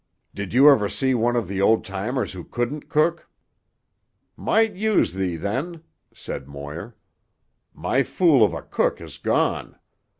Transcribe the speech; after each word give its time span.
Did 0.33 0.51
you 0.51 0.67
ever 0.67 0.89
see 0.89 1.13
one 1.13 1.35
of 1.35 1.47
the 1.47 1.61
old 1.61 1.85
timers 1.85 2.33
who 2.33 2.43
couldn't 2.43 2.89
cook?" 2.89 3.29
"Might 4.35 4.73
use 4.73 5.13
thee 5.13 5.35
then," 5.35 5.83
said 6.11 6.47
Moir. 6.47 6.95
"My 7.71 8.01
fool 8.01 8.43
of 8.43 8.51
a 8.55 8.63
cook 8.63 8.97
has 8.97 9.19
gone. 9.19 9.77